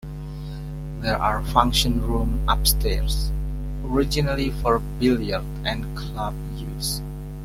There 1.01 1.15
are 1.15 1.43
function 1.45 2.01
rooms 2.01 2.43
upstairs, 2.47 3.31
originally 3.85 4.49
for 4.49 4.79
billiards 4.79 5.45
and 5.63 5.95
club 5.95 6.33
use. 6.55 7.01